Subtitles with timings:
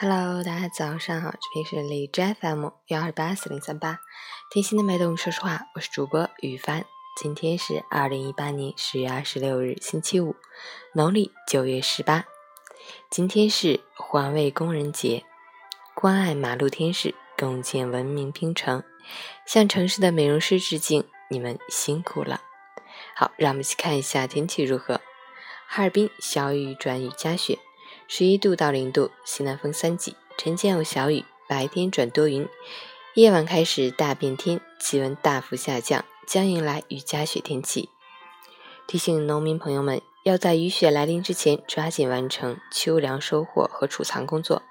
[0.00, 3.98] Hello，大家早上好，这边是荔枝 FM 幺二八四零三八，
[4.48, 6.84] 贴心的脉动，说实话，我是主播雨帆。
[7.20, 10.36] 今天是二零一八年十月二十六日，星期五，
[10.94, 12.26] 农历九月十八。
[13.10, 15.24] 今天是环卫工人节，
[15.96, 18.84] 关爱马路天使，共建文明冰城，
[19.44, 22.42] 向城市的美容师致敬，你们辛苦了。
[23.16, 25.00] 好，让我们一起看一下天气如何。
[25.66, 27.58] 哈尔滨小雨转雨夹雪。
[28.10, 32.48] 十一度到零度，西南风三级，晨间有小雨，白天转多云，
[33.12, 37.90] 夜晚开始大变天，气温大幅下降，将迎来雨夹雪天气。
[38.86, 44.62] 提醒农民朋友们，要在雨雪来临之前抓紧完成秋粮收获和储藏工作，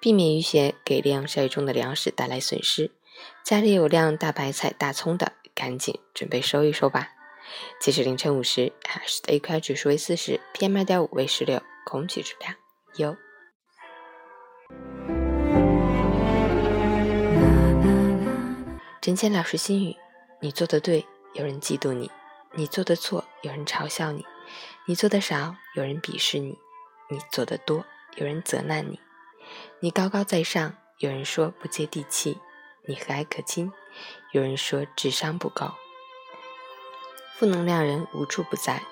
[0.00, 2.90] 避免雨雪给晾晒中的粮食带来损失。
[3.44, 7.10] 家里有晾大白菜、大葱的，赶紧准备收一收吧。
[7.80, 12.56] 截止凌晨五时，海市的 AQI 指数为四十，PM 二点五为十六，空气质量。
[12.96, 13.16] 有。
[19.00, 19.96] 陈谦老师心语：
[20.40, 22.10] 你做的对，有人嫉妒你；
[22.52, 24.22] 你做的错，有人嘲笑你；
[24.86, 26.58] 你做的少，有人鄙视你；
[27.08, 27.84] 你做的多，
[28.16, 28.98] 有人责难你；
[29.80, 32.38] 你高高在上，有人说不接地气；
[32.86, 33.72] 你和蔼可亲，
[34.32, 35.74] 有人说智商不高。
[37.36, 38.82] 负能量人无处不在，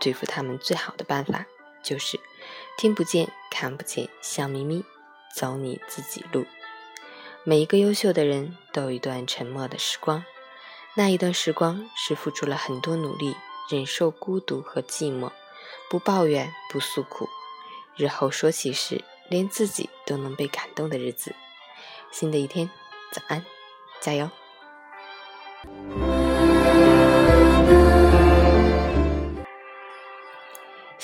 [0.00, 1.44] 对付他们最好的办法。
[1.80, 2.18] 就是
[2.76, 4.84] 听不见、看不见，笑眯眯，
[5.34, 6.46] 走你自己路。
[7.44, 10.24] 每一个优秀的人都有一段沉默的时光，
[10.94, 13.34] 那一段时光是付出了很多努力，
[13.70, 15.30] 忍受孤独和寂寞，
[15.88, 17.28] 不抱怨、不诉苦，
[17.96, 21.34] 日后说起时连自己都能被感动的日子。
[22.10, 22.70] 新的一天，
[23.12, 23.44] 早安，
[24.00, 24.30] 加油！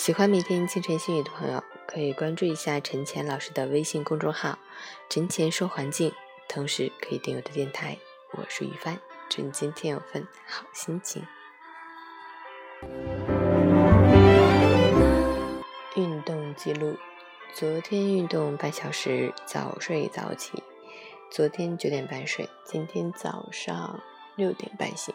[0.04, 4.58] 喜欢每天清晨心语的朋友，可以关注一下陈乾老师的微信公众号
[5.08, 6.12] “陈乾说环境”，
[6.46, 7.96] 同时可以订阅我的电台。
[8.32, 8.98] 我是于帆，
[9.30, 11.26] 祝你今天有份好心情。
[15.96, 16.98] 运动记录：
[17.54, 20.62] 昨天运动半小时，早睡早起。
[21.30, 23.98] 昨天九点半睡，今天早上
[24.36, 25.14] 六点半醒。